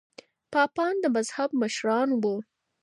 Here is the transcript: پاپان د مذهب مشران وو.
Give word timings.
پاپان 0.53 0.93
د 1.03 1.05
مذهب 1.15 1.49
مشران 1.61 2.09
وو. 2.21 2.35